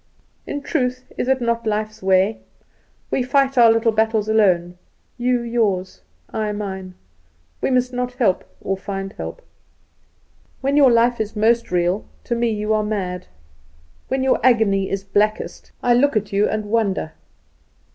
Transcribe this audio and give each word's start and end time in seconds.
In 0.47 0.63
truth, 0.63 1.03
is 1.15 1.27
it 1.27 1.41
not 1.41 1.67
life's 1.67 2.01
way? 2.01 2.39
We 3.11 3.21
fight 3.21 3.55
our 3.55 3.69
little 3.71 3.91
battles 3.91 4.27
alone; 4.27 4.79
you 5.15 5.41
yours, 5.43 6.01
I 6.31 6.53
mine. 6.53 6.95
We 7.61 7.69
must 7.69 7.93
not 7.93 8.13
help 8.13 8.43
or 8.61 8.75
find 8.77 9.13
help. 9.13 9.43
When 10.61 10.75
your 10.75 10.89
life 10.91 11.21
is 11.21 11.35
most 11.35 11.69
real, 11.71 12.05
to 12.23 12.33
me 12.33 12.49
you 12.49 12.73
are 12.73 12.83
mad; 12.83 13.27
when 14.07 14.23
your 14.23 14.39
agony 14.43 14.89
is 14.89 15.03
blackest, 15.03 15.71
I 15.83 15.93
look 15.93 16.17
at 16.17 16.33
you 16.33 16.49
and 16.49 16.65
wonder. 16.65 17.11